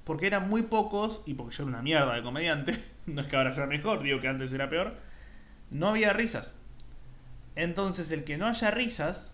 Porque 0.03 0.27
eran 0.27 0.47
muy 0.47 0.61
pocos 0.61 1.23
y 1.25 1.33
porque 1.33 1.55
yo 1.55 1.63
era 1.63 1.69
una 1.69 1.81
mierda 1.81 2.13
de 2.13 2.21
comediante. 2.21 2.83
no 3.07 3.21
es 3.21 3.27
que 3.27 3.35
ahora 3.35 3.53
sea 3.53 3.65
mejor, 3.65 4.03
digo 4.03 4.21
que 4.21 4.27
antes 4.27 4.53
era 4.53 4.69
peor. 4.69 4.95
No 5.71 5.89
había 5.89 6.13
risas. 6.13 6.55
Entonces 7.55 8.11
el 8.11 8.23
que 8.23 8.37
no 8.37 8.45
haya 8.45 8.69
risas 8.69 9.31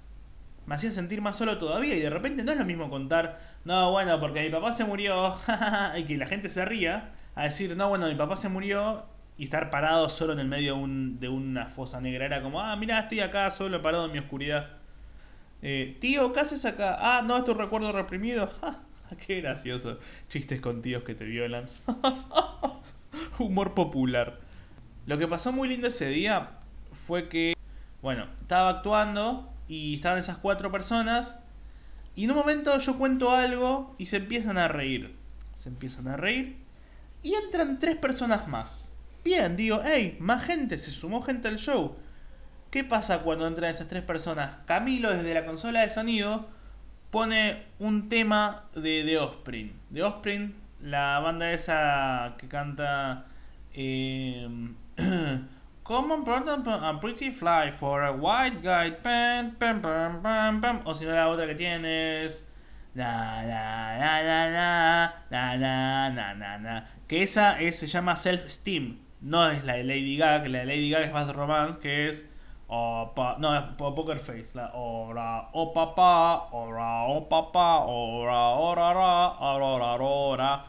me 0.65 0.75
hacía 0.75 0.91
sentir 0.91 1.21
más 1.21 1.37
solo 1.37 1.57
todavía. 1.57 1.95
Y 1.95 2.01
de 2.01 2.09
repente 2.09 2.43
no 2.43 2.51
es 2.51 2.57
lo 2.57 2.65
mismo 2.65 2.89
contar, 2.89 3.39
no, 3.65 3.91
bueno, 3.91 4.19
porque 4.19 4.41
mi 4.41 4.49
papá 4.49 4.73
se 4.73 4.83
murió, 4.83 5.35
y 5.97 6.03
que 6.03 6.17
la 6.17 6.25
gente 6.25 6.49
se 6.49 6.65
ría, 6.65 7.11
a 7.35 7.43
decir, 7.43 7.75
no, 7.75 7.89
bueno, 7.89 8.07
mi 8.07 8.15
papá 8.15 8.35
se 8.35 8.49
murió, 8.49 9.05
y 9.37 9.45
estar 9.45 9.71
parado 9.71 10.07
solo 10.09 10.33
en 10.33 10.39
el 10.39 10.47
medio 10.47 10.75
de, 10.85 11.27
una 11.27 11.65
fosa 11.65 11.99
negra. 11.99 12.25
Era 12.25 12.43
como, 12.43 12.61
ah, 12.61 12.75
mira, 12.75 12.99
estoy 12.99 13.21
acá 13.21 13.49
solo 13.49 13.81
parado 13.81 14.05
en 14.05 14.11
mi 14.11 14.19
oscuridad. 14.19 14.69
Eh, 15.63 15.97
tío, 15.99 16.31
¿qué 16.33 16.41
haces 16.41 16.63
acá? 16.65 16.97
Ah, 16.99 17.23
no, 17.25 17.37
es 17.37 17.45
tu 17.45 17.53
recuerdo 17.53 17.91
reprimido. 17.91 18.51
qué 19.25 19.41
gracioso. 19.41 19.97
Chistes 20.29 20.61
con 20.61 20.81
tíos 20.81 21.03
que 21.03 21.15
te 21.15 21.25
violan. 21.25 21.67
Humor 23.39 23.73
popular. 23.73 24.39
Lo 25.07 25.17
que 25.17 25.27
pasó 25.27 25.51
muy 25.51 25.67
lindo 25.67 25.87
ese 25.87 26.09
día 26.09 26.51
fue 26.93 27.27
que, 27.27 27.55
bueno, 28.01 28.27
estaba 28.39 28.69
actuando 28.69 29.50
y 29.71 29.95
estaban 29.95 30.19
esas 30.19 30.37
cuatro 30.37 30.69
personas. 30.69 31.39
Y 32.13 32.25
en 32.25 32.31
un 32.31 32.37
momento 32.37 32.77
yo 32.77 32.97
cuento 32.97 33.31
algo 33.31 33.95
y 33.97 34.07
se 34.07 34.17
empiezan 34.17 34.57
a 34.57 34.67
reír. 34.67 35.15
Se 35.53 35.69
empiezan 35.69 36.09
a 36.09 36.17
reír. 36.17 36.57
Y 37.23 37.35
entran 37.35 37.79
tres 37.79 37.95
personas 37.95 38.49
más. 38.49 38.97
Bien, 39.23 39.55
digo, 39.55 39.79
hey, 39.81 40.17
más 40.19 40.43
gente, 40.43 40.77
se 40.77 40.91
sumó 40.91 41.21
gente 41.21 41.47
al 41.47 41.57
show. 41.57 41.95
¿Qué 42.69 42.83
pasa 42.83 43.19
cuando 43.19 43.47
entran 43.47 43.69
esas 43.69 43.87
tres 43.87 44.03
personas? 44.03 44.57
Camilo 44.65 45.09
desde 45.09 45.33
la 45.33 45.45
consola 45.45 45.81
de 45.81 45.89
sonido 45.89 46.49
pone 47.09 47.63
un 47.79 48.09
tema 48.09 48.65
de 48.75 49.03
The 49.05 49.19
Offspring. 49.19 49.73
The 49.93 50.03
Offspring, 50.03 50.55
la 50.81 51.19
banda 51.19 51.53
esa 51.53 52.35
que 52.37 52.49
canta... 52.49 53.25
Eh, 53.73 54.49
Common 55.91 56.23
problem 56.23 56.63
I'm 56.65 57.01
pretty 57.01 57.31
fly 57.31 57.69
for 57.69 58.01
a 58.05 58.13
white 58.13 58.63
guy. 58.63 58.91
Pam, 58.91 59.57
pam, 59.59 59.81
pam, 59.81 60.21
pam, 60.23 60.61
pam. 60.61 60.81
O 60.85 60.93
si 60.93 61.03
no, 61.03 61.11
la 61.11 61.27
otra 61.27 61.45
que 61.47 61.55
tienes. 61.55 62.45
Na, 62.95 63.43
na, 63.43 63.97
na, 63.99 64.23
na, 64.23 65.13
na, 65.29 65.57
na, 65.57 66.09
na, 66.09 66.33
na, 66.33 66.57
na. 66.59 66.85
Que 67.09 67.23
esa 67.23 67.59
es, 67.59 67.75
se 67.75 67.87
llama 67.87 68.15
Self-Esteem. 68.15 68.99
No 69.19 69.49
es 69.49 69.65
la 69.65 69.73
de 69.73 69.83
Lady 69.83 70.15
Gaga, 70.15 70.43
que 70.43 70.47
la 70.49 70.59
de 70.59 70.65
Lady 70.67 70.89
Gaga 70.91 71.07
es 71.07 71.11
más 71.11 71.35
romance, 71.35 71.77
que 71.81 72.07
es. 72.07 72.25
Opa, 72.67 73.35
no, 73.39 73.53
es 73.53 73.63
Poker 73.77 74.19
Face. 74.19 74.51
La 74.53 74.71
ora, 74.73 75.49
o 75.51 75.73
papá, 75.73 76.47
ora, 76.53 77.03
o 77.03 77.27
papá, 77.27 77.79
ora, 77.79 78.47
ora, 78.55 78.91
ora, 78.91 79.39
ora, 79.41 79.65
ora, 79.65 80.03
ora. 80.05 80.65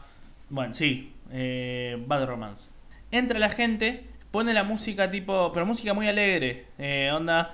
Bueno, 0.49 0.73
sí, 0.73 1.15
eh, 1.31 1.95
Bad 2.05 2.25
Romance. 2.25 2.69
Entra 3.09 3.39
la 3.39 3.49
gente 3.49 4.12
pone 4.33 4.51
la 4.51 4.63
música 4.63 5.11
tipo, 5.11 5.51
pero 5.53 5.63
música 5.67 5.93
muy 5.93 6.07
alegre, 6.07 6.65
onda... 7.13 7.53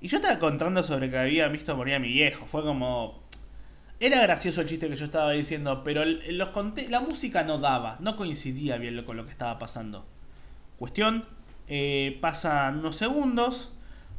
Y 0.00 0.08
yo 0.08 0.16
estaba 0.16 0.38
contando 0.38 0.82
sobre 0.82 1.10
que 1.10 1.18
había 1.18 1.48
visto 1.48 1.76
morir 1.76 1.96
a 1.96 1.98
mi 1.98 2.08
viejo. 2.08 2.46
Fue 2.46 2.62
como. 2.62 3.22
Era 4.00 4.22
gracioso 4.22 4.62
el 4.62 4.66
chiste 4.66 4.88
que 4.88 4.96
yo 4.96 5.04
estaba 5.04 5.32
diciendo, 5.32 5.82
pero 5.84 6.06
los 6.06 6.48
la 6.88 7.00
música 7.00 7.42
no 7.42 7.58
daba, 7.58 7.98
no 8.00 8.16
coincidía 8.16 8.78
bien 8.78 9.02
con 9.04 9.18
lo 9.18 9.26
que 9.26 9.32
estaba 9.32 9.58
pasando. 9.58 10.06
Cuestión, 10.78 11.26
eh, 11.68 12.16
pasan 12.22 12.78
unos 12.78 12.96
segundos, 12.96 13.73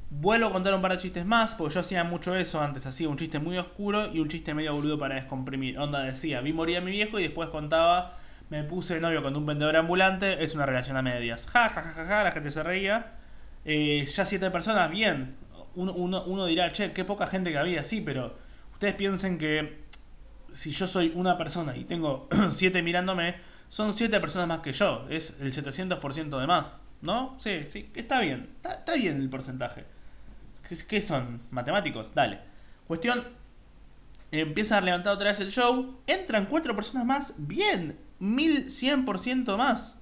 vuelvo 0.09 0.47
a 0.47 0.51
contar 0.51 0.73
un 0.73 0.81
par 0.81 0.91
de 0.91 0.97
chistes 0.99 1.25
más, 1.25 1.55
porque 1.55 1.73
yo 1.73 1.79
hacía 1.81 2.03
mucho 2.03 2.35
eso 2.35 2.61
antes, 2.61 2.85
hacía 2.85 3.09
un 3.09 3.17
chiste 3.17 3.39
muy 3.39 3.57
oscuro 3.57 4.13
y 4.13 4.19
un 4.19 4.29
chiste 4.29 4.53
medio 4.53 4.73
boludo 4.73 4.97
para 4.99 5.15
descomprimir. 5.15 5.77
Onda 5.79 6.03
decía, 6.03 6.41
vi 6.41 6.53
morir 6.53 6.77
a 6.77 6.81
mi 6.81 6.91
viejo 6.91 7.19
y 7.19 7.23
después 7.23 7.49
contaba, 7.49 8.17
me 8.49 8.63
puse 8.63 8.99
novio 8.99 9.23
con 9.23 9.35
un 9.35 9.45
vendedor 9.45 9.75
ambulante, 9.75 10.43
es 10.43 10.55
una 10.55 10.65
relación 10.65 10.97
a 10.97 11.01
medias. 11.01 11.47
Ja, 11.47 11.69
ja, 11.69 11.81
ja, 11.81 11.91
ja, 11.91 12.05
ja, 12.05 12.23
la 12.23 12.31
gente 12.31 12.51
se 12.51 12.63
reía. 12.63 13.13
Eh, 13.65 14.05
ya 14.05 14.25
siete 14.25 14.51
personas, 14.51 14.91
bien. 14.91 15.35
Uno, 15.75 15.93
uno, 15.93 16.23
uno 16.25 16.45
dirá, 16.45 16.71
che, 16.71 16.93
qué 16.93 17.03
poca 17.03 17.27
gente 17.27 17.51
que 17.51 17.57
había, 17.57 17.83
sí, 17.83 18.01
pero 18.01 18.37
ustedes 18.73 18.95
piensen 18.95 19.37
que 19.37 19.85
si 20.51 20.71
yo 20.71 20.87
soy 20.87 21.11
una 21.15 21.37
persona 21.37 21.75
y 21.75 21.83
tengo 21.83 22.29
siete 22.51 22.81
mirándome, 22.81 23.35
son 23.67 23.95
siete 23.97 24.19
personas 24.19 24.47
más 24.47 24.59
que 24.59 24.71
yo. 24.71 25.05
Es 25.09 25.37
el 25.41 25.53
700% 25.53 26.39
de 26.39 26.47
más. 26.47 26.81
¿No? 27.01 27.35
Sí, 27.39 27.65
sí, 27.67 27.91
está 27.93 28.21
bien. 28.21 28.55
Está 28.63 28.95
bien 28.95 29.17
el 29.21 29.29
porcentaje. 29.29 29.94
¿Qué, 30.87 31.01
son? 31.01 31.41
¿Matemáticos? 31.51 32.13
Dale. 32.13 32.39
Cuestión. 32.87 33.23
Empieza 34.31 34.77
a 34.77 34.81
levantar 34.81 35.13
otra 35.13 35.29
vez 35.29 35.39
el 35.39 35.51
show. 35.51 35.99
Entran 36.07 36.45
cuatro 36.45 36.75
personas 36.75 37.05
más. 37.05 37.33
Bien. 37.37 37.97
1100% 38.19 39.57
más. 39.57 39.97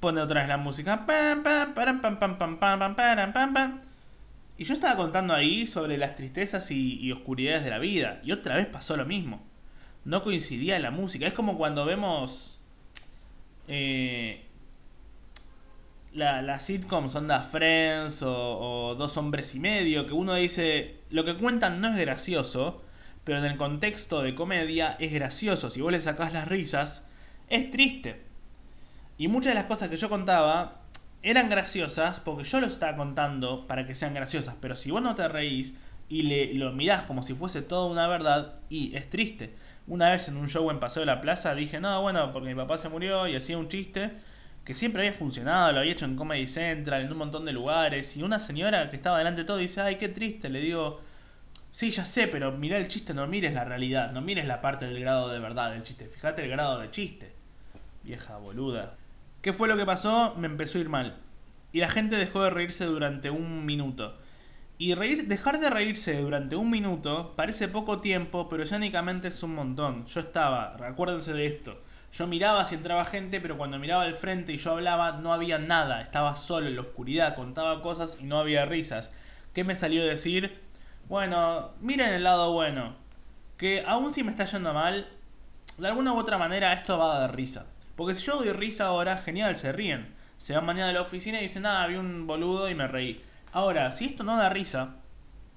Pone 0.00 0.20
otra 0.20 0.40
vez 0.40 0.48
la 0.48 0.58
música. 0.58 1.06
Pam, 1.06 1.42
pam, 1.42 1.74
pam, 1.74 2.00
pam, 2.00 2.18
pam, 2.18 2.38
pam, 2.38 2.58
pam, 2.58 3.32
pam, 3.32 3.54
pam. 3.54 3.80
Y 4.58 4.64
yo 4.64 4.74
estaba 4.74 4.96
contando 4.96 5.34
ahí 5.34 5.66
sobre 5.66 5.98
las 5.98 6.16
tristezas 6.16 6.70
y, 6.70 6.98
y 7.00 7.12
oscuridades 7.12 7.64
de 7.64 7.70
la 7.70 7.78
vida. 7.78 8.20
Y 8.24 8.32
otra 8.32 8.56
vez 8.56 8.66
pasó 8.66 8.96
lo 8.96 9.04
mismo. 9.04 9.42
No 10.04 10.22
coincidía 10.22 10.78
la 10.78 10.90
música. 10.90 11.26
Es 11.26 11.32
como 11.32 11.58
cuando 11.58 11.84
vemos 11.84 12.56
eh, 13.68 14.45
la, 16.16 16.42
las 16.42 16.64
sitcoms 16.64 17.14
onda 17.14 17.42
Friends 17.42 18.22
o, 18.22 18.58
o 18.58 18.94
Dos 18.94 19.16
Hombres 19.16 19.54
y 19.54 19.60
Medio. 19.60 20.06
Que 20.06 20.12
uno 20.12 20.34
dice, 20.34 20.96
lo 21.10 21.24
que 21.24 21.34
cuentan 21.34 21.80
no 21.80 21.88
es 21.88 21.96
gracioso. 21.96 22.82
Pero 23.24 23.38
en 23.38 23.44
el 23.44 23.56
contexto 23.56 24.22
de 24.22 24.34
comedia 24.34 24.96
es 25.00 25.12
gracioso. 25.12 25.68
Si 25.68 25.80
vos 25.80 25.90
le 25.90 26.00
sacás 26.00 26.32
las 26.32 26.46
risas, 26.46 27.02
es 27.48 27.70
triste. 27.70 28.22
Y 29.18 29.28
muchas 29.28 29.50
de 29.50 29.56
las 29.56 29.64
cosas 29.64 29.88
que 29.88 29.96
yo 29.96 30.08
contaba 30.08 30.82
eran 31.22 31.50
graciosas 31.50 32.20
porque 32.20 32.44
yo 32.44 32.60
lo 32.60 32.68
estaba 32.68 32.96
contando 32.96 33.66
para 33.66 33.84
que 33.84 33.96
sean 33.96 34.14
graciosas. 34.14 34.54
Pero 34.60 34.76
si 34.76 34.92
vos 34.92 35.02
no 35.02 35.16
te 35.16 35.26
reís 35.26 35.74
y 36.08 36.22
le, 36.22 36.54
lo 36.54 36.72
mirás 36.72 37.02
como 37.02 37.24
si 37.24 37.34
fuese 37.34 37.62
toda 37.62 37.90
una 37.90 38.06
verdad, 38.06 38.60
y 38.70 38.94
es 38.94 39.10
triste. 39.10 39.54
Una 39.88 40.10
vez 40.12 40.28
en 40.28 40.36
un 40.36 40.48
show 40.48 40.70
en 40.70 40.78
Paseo 40.78 41.00
de 41.00 41.06
la 41.06 41.20
Plaza 41.20 41.54
dije, 41.56 41.80
no, 41.80 42.00
bueno, 42.02 42.32
porque 42.32 42.48
mi 42.48 42.54
papá 42.54 42.78
se 42.78 42.88
murió 42.88 43.26
y 43.26 43.34
hacía 43.34 43.58
un 43.58 43.68
chiste 43.68 44.12
que 44.66 44.74
siempre 44.74 45.06
había 45.06 45.16
funcionado, 45.16 45.72
lo 45.72 45.78
había 45.78 45.92
hecho 45.92 46.06
en 46.06 46.16
Comedy 46.16 46.48
Central, 46.48 47.02
en 47.02 47.12
un 47.12 47.18
montón 47.18 47.44
de 47.44 47.52
lugares. 47.52 48.16
Y 48.16 48.24
una 48.24 48.40
señora 48.40 48.90
que 48.90 48.96
estaba 48.96 49.18
delante 49.18 49.42
de 49.42 49.46
todo 49.46 49.58
dice, 49.58 49.80
ay, 49.80 49.94
qué 49.94 50.08
triste. 50.08 50.48
Le 50.48 50.60
digo, 50.60 51.00
sí, 51.70 51.92
ya 51.92 52.04
sé, 52.04 52.26
pero 52.26 52.50
mirá 52.50 52.76
el 52.76 52.88
chiste, 52.88 53.14
no 53.14 53.28
mires 53.28 53.54
la 53.54 53.64
realidad, 53.64 54.10
no 54.10 54.22
mires 54.22 54.44
la 54.44 54.60
parte 54.60 54.86
del 54.86 54.98
grado 54.98 55.28
de 55.28 55.38
verdad 55.38 55.70
del 55.70 55.84
chiste. 55.84 56.08
Fíjate 56.08 56.42
el 56.42 56.50
grado 56.50 56.80
de 56.80 56.90
chiste. 56.90 57.32
Vieja 58.02 58.38
boluda. 58.38 58.96
¿Qué 59.40 59.52
fue 59.52 59.68
lo 59.68 59.76
que 59.76 59.86
pasó? 59.86 60.34
Me 60.36 60.48
empezó 60.48 60.78
a 60.78 60.80
ir 60.80 60.88
mal. 60.88 61.16
Y 61.72 61.78
la 61.78 61.88
gente 61.88 62.16
dejó 62.16 62.42
de 62.42 62.50
reírse 62.50 62.86
durante 62.86 63.30
un 63.30 63.64
minuto. 63.66 64.18
Y 64.78 64.94
reír, 64.94 65.28
dejar 65.28 65.60
de 65.60 65.70
reírse 65.70 66.20
durante 66.20 66.56
un 66.56 66.70
minuto 66.70 67.34
parece 67.36 67.68
poco 67.68 68.00
tiempo, 68.00 68.48
pero 68.48 68.64
escénicamente 68.64 69.28
es 69.28 69.44
un 69.44 69.54
montón. 69.54 70.06
Yo 70.06 70.18
estaba, 70.18 70.76
acuérdense 70.84 71.32
de 71.34 71.46
esto. 71.46 71.85
Yo 72.16 72.26
miraba 72.26 72.64
si 72.64 72.74
entraba 72.74 73.04
gente, 73.04 73.42
pero 73.42 73.58
cuando 73.58 73.78
miraba 73.78 74.04
al 74.04 74.14
frente 74.14 74.52
y 74.52 74.56
yo 74.56 74.72
hablaba, 74.72 75.12
no 75.12 75.34
había 75.34 75.58
nada. 75.58 76.00
Estaba 76.00 76.34
solo 76.34 76.66
en 76.66 76.76
la 76.76 76.80
oscuridad, 76.80 77.34
contaba 77.34 77.82
cosas 77.82 78.16
y 78.18 78.24
no 78.24 78.38
había 78.38 78.64
risas. 78.64 79.12
¿Qué 79.52 79.64
me 79.64 79.76
salió 79.76 80.02
a 80.02 80.06
decir? 80.06 80.62
Bueno, 81.10 81.72
miren 81.82 82.14
el 82.14 82.24
lado 82.24 82.54
bueno. 82.54 82.94
Que 83.58 83.84
aún 83.86 84.14
si 84.14 84.22
me 84.22 84.30
está 84.30 84.46
yendo 84.46 84.72
mal, 84.72 85.06
de 85.76 85.88
alguna 85.88 86.14
u 86.14 86.16
otra 86.16 86.38
manera 86.38 86.72
esto 86.72 86.96
va 86.96 87.16
a 87.16 87.20
dar 87.20 87.36
risa. 87.36 87.66
Porque 87.96 88.14
si 88.14 88.24
yo 88.24 88.38
doy 88.38 88.50
risa 88.52 88.86
ahora, 88.86 89.18
genial, 89.18 89.58
se 89.58 89.72
ríen. 89.72 90.14
Se 90.38 90.54
van 90.54 90.64
mañana 90.64 90.88
a 90.88 90.94
la 90.94 91.02
oficina 91.02 91.38
y 91.38 91.42
dicen, 91.42 91.64
nada, 91.64 91.86
vi 91.86 91.96
un 91.96 92.26
boludo 92.26 92.70
y 92.70 92.74
me 92.74 92.88
reí. 92.88 93.22
Ahora, 93.52 93.92
si 93.92 94.06
esto 94.06 94.24
no 94.24 94.38
da 94.38 94.48
risa, 94.48 94.96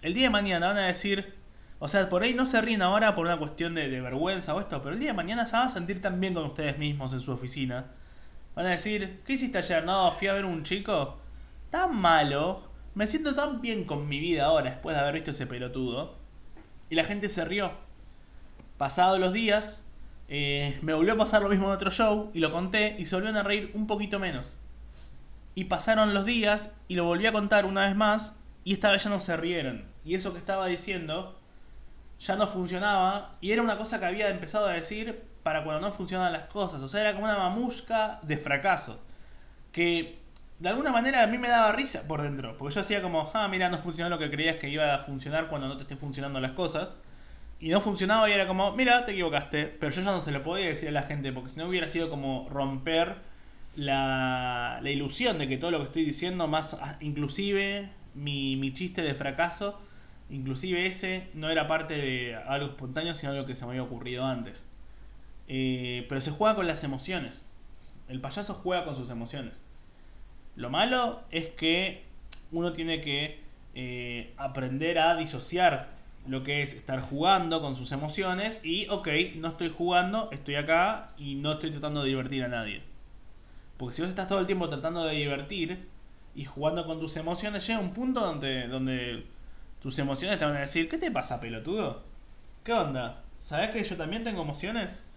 el 0.01 0.13
día 0.13 0.23
de 0.23 0.29
mañana 0.31 0.67
van 0.67 0.77
a 0.77 0.87
decir, 0.87 1.38
o 1.79 1.87
sea, 1.87 2.09
por 2.09 2.23
ahí 2.23 2.33
no 2.33 2.45
se 2.45 2.59
ríen 2.59 2.81
ahora 2.81 3.15
por 3.15 3.25
una 3.25 3.37
cuestión 3.37 3.73
de, 3.73 3.87
vergüenza 4.01 4.53
o 4.53 4.59
esto, 4.59 4.81
pero 4.81 4.93
el 4.93 4.99
día 4.99 5.11
de 5.11 5.17
mañana 5.17 5.45
se 5.45 5.55
van 5.55 5.67
a 5.67 5.69
sentir 5.69 6.01
tan 6.01 6.19
bien 6.19 6.33
con 6.33 6.43
ustedes 6.43 6.77
mismos 6.77 7.13
en 7.13 7.21
su 7.21 7.31
oficina. 7.31 7.85
Van 8.53 8.65
a 8.65 8.71
decir, 8.71 9.21
¿qué 9.25 9.33
hiciste 9.33 9.59
ayer? 9.59 9.85
No, 9.85 10.11
fui 10.11 10.27
a 10.27 10.33
ver 10.33 10.43
un 10.43 10.63
chico 10.63 11.17
tan 11.69 11.95
malo. 11.95 12.63
Me 12.95 13.07
siento 13.07 13.33
tan 13.33 13.61
bien 13.61 13.85
con 13.85 14.09
mi 14.09 14.19
vida 14.19 14.45
ahora 14.45 14.71
después 14.71 14.93
de 14.93 15.01
haber 15.01 15.15
visto 15.15 15.31
ese 15.31 15.47
pelotudo. 15.47 16.15
Y 16.89 16.95
la 16.95 17.05
gente 17.05 17.29
se 17.29 17.45
rió. 17.45 17.71
Pasados 18.77 19.17
los 19.17 19.31
días, 19.31 19.81
eh, 20.27 20.77
me 20.81 20.93
volvió 20.93 21.13
a 21.13 21.17
pasar 21.17 21.41
lo 21.41 21.49
mismo 21.49 21.67
en 21.67 21.71
otro 21.71 21.91
show 21.91 22.29
y 22.33 22.39
lo 22.39 22.51
conté 22.51 22.97
y 22.99 23.05
se 23.05 23.15
volvieron 23.15 23.37
a 23.37 23.43
reír 23.43 23.71
un 23.73 23.87
poquito 23.87 24.19
menos. 24.19 24.57
Y 25.55 25.65
pasaron 25.65 26.13
los 26.13 26.25
días 26.25 26.71
y 26.89 26.95
lo 26.95 27.05
volví 27.05 27.25
a 27.25 27.31
contar 27.31 27.65
una 27.65 27.85
vez 27.85 27.95
más 27.95 28.33
y 28.65 28.73
esta 28.73 28.91
vez 28.91 29.05
ya 29.05 29.09
no 29.09 29.21
se 29.21 29.37
rieron. 29.37 29.85
Y 30.03 30.15
eso 30.15 30.33
que 30.33 30.39
estaba 30.39 30.67
diciendo 30.67 31.38
ya 32.19 32.35
no 32.35 32.47
funcionaba 32.47 33.37
y 33.41 33.51
era 33.51 33.61
una 33.61 33.77
cosa 33.77 33.99
que 33.99 34.05
había 34.05 34.29
empezado 34.29 34.67
a 34.67 34.73
decir 34.73 35.23
para 35.43 35.63
cuando 35.63 35.87
no 35.87 35.93
funcionan 35.93 36.33
las 36.33 36.47
cosas. 36.47 36.81
O 36.81 36.89
sea, 36.89 37.01
era 37.01 37.13
como 37.13 37.25
una 37.25 37.37
mamushka 37.37 38.19
de 38.23 38.37
fracaso. 38.37 38.99
Que 39.71 40.19
de 40.59 40.69
alguna 40.69 40.91
manera 40.91 41.23
a 41.23 41.27
mí 41.27 41.37
me 41.37 41.47
daba 41.47 41.71
risa 41.71 42.07
por 42.07 42.21
dentro. 42.21 42.57
Porque 42.57 42.75
yo 42.75 42.81
hacía 42.81 43.01
como, 43.01 43.31
ah, 43.33 43.47
mira, 43.47 43.69
no 43.69 43.77
funcionó 43.77 44.09
lo 44.09 44.19
que 44.19 44.29
creías 44.29 44.57
que 44.57 44.69
iba 44.69 44.93
a 44.93 44.99
funcionar 44.99 45.47
cuando 45.47 45.67
no 45.67 45.77
te 45.77 45.83
esté 45.83 45.95
funcionando 45.95 46.39
las 46.41 46.51
cosas. 46.51 46.97
Y 47.61 47.69
no 47.69 47.81
funcionaba 47.81 48.29
y 48.29 48.33
era 48.33 48.47
como, 48.47 48.73
mira, 48.73 49.05
te 49.05 49.13
equivocaste. 49.13 49.65
Pero 49.65 49.91
yo 49.91 50.01
ya 50.01 50.11
no 50.11 50.21
se 50.21 50.31
lo 50.31 50.43
podía 50.43 50.67
decir 50.67 50.89
a 50.89 50.91
la 50.91 51.03
gente 51.03 51.31
porque 51.31 51.49
si 51.49 51.57
no 51.57 51.67
hubiera 51.67 51.87
sido 51.87 52.09
como 52.09 52.47
romper 52.49 53.15
la, 53.75 54.79
la 54.81 54.89
ilusión 54.89 55.37
de 55.37 55.47
que 55.47 55.57
todo 55.57 55.71
lo 55.71 55.79
que 55.79 55.85
estoy 55.85 56.05
diciendo, 56.05 56.47
más 56.47 56.75
inclusive 56.99 57.89
mi, 58.13 58.55
mi 58.57 58.73
chiste 58.73 59.01
de 59.01 59.13
fracaso, 59.15 59.79
inclusive 60.29 60.85
ese, 60.85 61.29
no 61.33 61.49
era 61.49 61.67
parte 61.67 61.95
de 61.95 62.35
algo 62.35 62.67
espontáneo, 62.67 63.15
sino 63.15 63.31
algo 63.31 63.45
que 63.45 63.55
se 63.55 63.65
me 63.65 63.71
había 63.71 63.83
ocurrido 63.83 64.25
antes. 64.25 64.67
Eh, 65.47 66.05
pero 66.07 66.21
se 66.21 66.31
juega 66.31 66.55
con 66.55 66.67
las 66.67 66.83
emociones. 66.83 67.45
El 68.07 68.21
payaso 68.21 68.53
juega 68.53 68.85
con 68.85 68.95
sus 68.95 69.09
emociones. 69.09 69.65
Lo 70.55 70.69
malo 70.69 71.21
es 71.31 71.47
que 71.47 72.03
uno 72.51 72.73
tiene 72.73 73.01
que 73.01 73.39
eh, 73.75 74.33
aprender 74.37 74.99
a 74.99 75.15
disociar 75.15 75.89
lo 76.27 76.43
que 76.43 76.61
es 76.61 76.73
estar 76.73 76.99
jugando 77.01 77.61
con 77.61 77.75
sus 77.75 77.91
emociones 77.91 78.59
y, 78.63 78.87
ok, 78.89 79.07
no 79.37 79.49
estoy 79.49 79.69
jugando, 79.69 80.29
estoy 80.31 80.55
acá 80.55 81.11
y 81.17 81.35
no 81.35 81.53
estoy 81.53 81.71
tratando 81.71 82.03
de 82.03 82.09
divertir 82.09 82.43
a 82.43 82.47
nadie. 82.47 82.81
Porque 83.77 83.95
si 83.95 84.01
vos 84.01 84.09
estás 84.09 84.27
todo 84.27 84.39
el 84.39 84.45
tiempo 84.45 84.67
tratando 84.69 85.05
de 85.05 85.15
divertir 85.15 85.87
y 86.35 86.45
jugando 86.45 86.85
con 86.85 86.99
tus 86.99 87.15
emociones, 87.17 87.65
llega 87.65 87.79
un 87.79 87.93
punto 87.93 88.19
donde, 88.19 88.67
donde 88.67 89.25
tus 89.81 89.97
emociones 89.99 90.39
te 90.39 90.45
van 90.45 90.55
a 90.57 90.59
decir, 90.61 90.89
¿qué 90.89 90.97
te 90.97 91.11
pasa, 91.11 91.39
pelotudo? 91.39 92.03
¿Qué 92.63 92.73
onda? 92.73 93.23
¿Sabés 93.39 93.69
que 93.71 93.83
yo 93.83 93.97
también 93.97 94.23
tengo 94.23 94.41
emociones? 94.41 95.07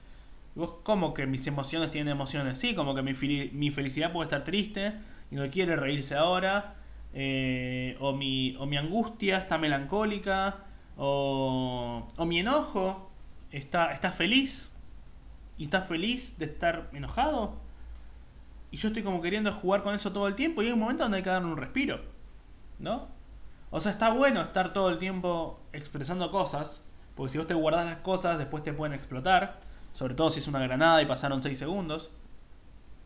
¿Y 0.57 0.61
vos 0.61 0.75
cómo 0.85 1.15
que 1.15 1.27
mis 1.27 1.47
emociones 1.47 1.91
tienen 1.91 2.13
emociones? 2.13 2.59
Sí, 2.59 2.75
como 2.75 2.95
que 2.95 3.03
mi, 3.03 3.13
mi 3.53 3.71
felicidad 3.71 4.13
puede 4.13 4.27
estar 4.27 4.45
triste 4.45 4.95
y 5.31 5.37
no 5.37 5.49
quiere 5.51 5.77
reírse 5.77 6.15
ahora. 6.15 6.77
eh, 7.15 7.97
o, 8.01 8.13
mi, 8.15 8.57
o 8.59 8.67
mi 8.67 8.77
angustia 8.77 9.39
está 9.39 9.59
melancólica. 9.59 10.65
O, 10.97 12.09
o 12.17 12.27
mi 12.27 12.41
enojo 12.41 13.11
está, 13.51 13.93
está 13.93 14.13
feliz. 14.13 14.73
Y 15.59 15.65
está 15.65 15.83
feliz 15.83 16.39
de 16.39 16.47
estar 16.47 16.89
enojado. 16.93 17.61
Y 18.71 18.77
yo 18.79 18.89
estoy 18.89 19.03
como 19.03 19.21
queriendo 19.23 19.53
jugar 19.53 19.83
con 19.83 19.95
eso 19.95 20.13
todo 20.13 20.27
el 20.29 20.35
tiempo 20.35 20.63
y 20.63 20.67
hay 20.67 20.73
un 20.73 20.81
momento 20.81 21.03
donde 21.05 21.19
hay 21.19 21.23
que 21.23 21.31
darle 21.31 21.49
un 21.49 21.57
respiro. 21.57 22.01
¿No? 22.79 23.09
O 23.75 23.81
sea, 23.81 23.91
está 23.91 24.11
bueno 24.13 24.43
estar 24.43 24.75
todo 24.75 24.91
el 24.91 24.99
tiempo 24.99 25.59
expresando 25.73 26.31
cosas. 26.31 26.85
Porque 27.17 27.33
si 27.33 27.39
vos 27.39 27.47
te 27.47 27.55
guardas 27.55 27.87
las 27.87 27.97
cosas, 27.97 28.39
después 28.39 28.63
te 28.63 28.75
pueden 28.75 28.93
explotar. 28.93 29.61
Sobre 29.93 30.15
todo 30.15 30.31
si 30.31 30.41
es 30.41 30.47
una 30.47 30.61
granada 30.61 31.01
y 31.01 31.07
pasaron 31.07 31.43
6 31.43 31.59
segundos. 31.59 32.13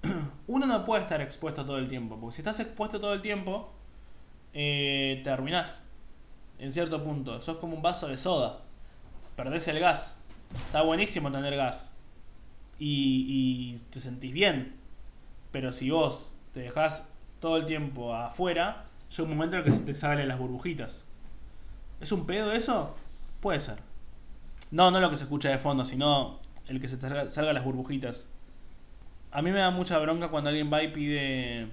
Uno 0.49 0.67
no 0.67 0.85
puede 0.85 1.03
estar 1.03 1.21
expuesto 1.21 1.65
todo 1.65 1.79
el 1.79 1.89
tiempo. 1.89 2.19
Porque 2.21 2.35
si 2.35 2.41
estás 2.43 2.59
expuesto 2.59 3.01
todo 3.01 3.15
el 3.15 3.23
tiempo, 3.23 3.73
eh, 4.53 5.21
te 5.23 5.31
arruinás. 5.31 5.89
En 6.59 6.73
cierto 6.73 7.03
punto. 7.03 7.41
Sos 7.41 7.59
como 7.59 7.77
un 7.77 7.83
vaso 7.83 8.09
de 8.09 8.17
soda. 8.17 8.59
Perdés 9.37 9.69
el 9.69 9.79
gas. 9.79 10.19
Está 10.67 10.83
buenísimo 10.83 11.31
tener 11.31 11.55
gas. 11.57 11.93
y, 12.81 13.77
y 13.77 13.79
te 13.91 14.01
sentís 14.01 14.33
bien. 14.33 14.75
Pero 15.53 15.73
si 15.73 15.91
vos 15.91 16.35
te 16.53 16.61
dejás 16.61 17.05
todo 17.39 17.57
el 17.57 17.67
tiempo 17.67 18.15
afuera, 18.15 18.85
llega 19.11 19.23
un 19.23 19.31
momento 19.31 19.57
en 19.57 19.63
el 19.63 19.65
que 19.65 19.73
se 19.73 19.85
te 19.85 19.95
salen 19.95 20.29
las 20.29 20.39
burbujitas. 20.39 21.05
¿Es 22.01 22.13
un 22.13 22.27
pedo 22.27 22.53
eso? 22.53 22.95
Puede 23.41 23.61
ser. 23.61 23.79
No, 24.71 24.91
no 24.91 25.01
lo 25.01 25.11
que 25.11 25.17
se 25.17 25.25
escucha 25.25 25.49
de 25.49 25.59
fondo, 25.59 25.85
sino 25.85 26.41
el 26.67 26.81
que 26.81 26.89
se 26.89 26.97
te 26.97 27.29
salga, 27.31 27.53
las 27.53 27.65
burbujitas. 27.65 28.27
A 29.31 29.43
mí 29.43 29.51
me 29.51 29.59
da 29.59 29.71
mucha 29.71 29.99
bronca 29.99 30.29
cuando 30.29 30.51
alguien 30.51 30.73
va 30.73 30.83
y 30.83 30.89
pide 30.89 31.69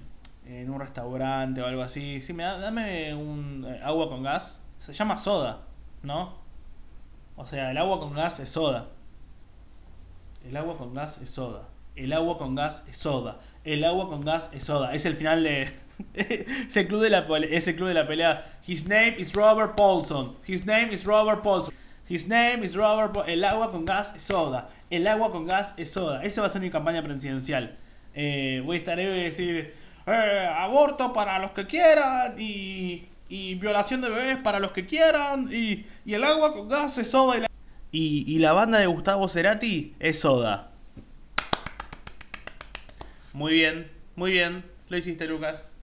en 0.46 0.70
un 0.70 0.80
restaurante 0.80 1.62
o 1.62 1.66
algo 1.66 1.82
así. 1.82 2.20
Sí, 2.20 2.32
me 2.32 2.44
da, 2.44 2.58
dame 2.58 3.14
un 3.14 3.64
eh, 3.66 3.80
agua 3.82 4.08
con 4.08 4.22
gas. 4.22 4.62
Se 4.78 4.92
llama 4.92 5.16
soda, 5.16 5.62
¿no? 6.02 6.34
O 7.36 7.46
sea, 7.46 7.70
el 7.70 7.78
agua 7.78 7.98
con 7.98 8.14
gas 8.14 8.38
es 8.40 8.48
soda. 8.50 8.88
El 10.46 10.56
agua 10.56 10.76
con 10.76 10.94
gas 10.94 11.18
es 11.18 11.30
soda. 11.30 11.68
El 11.96 12.12
agua 12.12 12.38
con 12.38 12.54
gas 12.54 12.84
es 12.88 12.96
soda. 12.96 13.40
El 13.64 13.84
agua 13.84 14.08
con 14.08 14.20
gas 14.20 14.50
es 14.52 14.64
soda. 14.64 14.94
Es 14.94 15.06
el 15.06 15.16
final 15.16 15.42
de. 15.44 15.72
es, 16.14 16.76
el 16.76 16.86
club 16.86 17.02
de 17.02 17.10
la, 17.10 17.26
club 17.26 17.88
de 17.88 17.94
la 17.94 18.06
pelea. 18.06 18.46
His 18.66 18.86
name 18.88 19.14
is 19.18 19.32
Robert 19.32 19.74
Paulson. 19.76 20.36
His 20.46 20.66
name 20.66 20.92
is 20.92 21.04
Robert 21.04 21.42
Paulson. 21.42 21.72
His 22.08 22.28
name 22.28 22.64
is 22.64 22.74
Robert 22.76 23.12
Paul- 23.12 23.28
El 23.28 23.42
agua 23.44 23.70
con 23.70 23.84
gas 23.84 24.12
es 24.14 24.22
soda. 24.22 24.68
El 24.90 25.06
agua 25.06 25.30
con 25.32 25.46
gas 25.46 25.72
es 25.76 25.90
soda. 25.90 26.22
Esa 26.22 26.42
va 26.42 26.48
a 26.48 26.50
ser 26.50 26.60
mi 26.60 26.70
campaña 26.70 27.02
presidencial. 27.02 27.74
Eh, 28.14 28.62
voy 28.64 28.76
a 28.76 28.78
estar 28.80 28.98
ahí 28.98 29.06
y 29.06 29.08
voy 29.08 29.20
a 29.20 29.24
decir. 29.24 29.74
eh, 30.06 30.48
aborto 30.58 31.12
para 31.12 31.38
los 31.38 31.52
que 31.52 31.66
quieran. 31.66 32.34
Y. 32.38 33.04
Y 33.26 33.54
violación 33.54 34.02
de 34.02 34.10
bebés 34.10 34.36
para 34.36 34.60
los 34.60 34.72
que 34.72 34.84
quieran. 34.86 35.48
Y, 35.50 35.86
y 36.04 36.12
el 36.14 36.22
agua 36.24 36.52
con 36.52 36.68
gas 36.68 36.98
es 36.98 37.10
soda. 37.10 37.38
Y 37.38 37.40
la, 37.40 37.46
y, 37.90 38.24
y 38.34 38.38
la 38.38 38.52
banda 38.52 38.78
de 38.78 38.86
Gustavo 38.86 39.26
Cerati 39.28 39.94
es 39.98 40.20
soda. 40.20 40.70
Muy 43.34 43.52
bien, 43.52 43.90
muy 44.14 44.30
bien. 44.32 44.64
Lo 44.88 44.96
hiciste, 44.96 45.26
Lucas. 45.26 45.72